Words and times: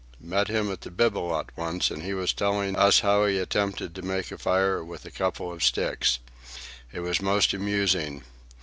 Met 0.19 0.47
him 0.47 0.71
at 0.71 0.81
the 0.81 0.89
Bibelot 0.89 1.51
once, 1.55 1.91
and 1.91 2.01
he 2.01 2.15
was 2.15 2.33
telling 2.33 2.75
us 2.75 3.01
how 3.01 3.23
he 3.27 3.37
attempted 3.37 3.93
to 3.93 4.01
make 4.01 4.31
a 4.31 4.37
fire 4.39 4.83
with 4.83 5.05
a 5.05 5.11
couple 5.11 5.53
of 5.53 5.63
sticks. 5.63 6.17
It 6.91 7.01
was 7.01 7.21
most 7.21 7.53
amusing. 7.53 8.23